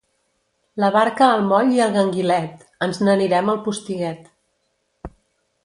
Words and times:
La 0.83 0.87
barca 0.95 1.27
al 1.33 1.43
moll 1.49 1.69
i 1.75 1.83
el 1.87 1.93
ganguilet, 1.97 2.65
ens 2.87 3.03
n'anirem 3.05 3.53
al 3.55 3.61
Postiguet. 3.69 4.29